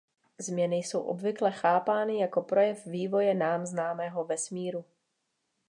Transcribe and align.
Změny 0.39 0.75
jsou 0.77 0.99
obvykle 1.01 1.51
chápány 1.51 2.19
jako 2.19 2.41
projev 2.41 2.85
vývoje 2.85 3.33
nám 3.35 3.65
známého 3.65 4.25
vesmíru. 4.25 4.85